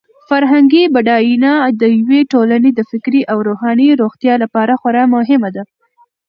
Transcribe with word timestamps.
فرهنګي 0.29 0.83
بډاینه 0.93 1.53
د 1.81 1.83
یوې 1.99 2.21
ټولنې 2.33 2.69
د 2.73 2.79
فکري 2.91 3.21
او 3.31 3.37
روحاني 3.47 3.89
روغتیا 4.01 4.33
لپاره 4.43 4.73
خورا 4.81 5.03
مهمه 5.15 5.49
ده. 5.55 5.63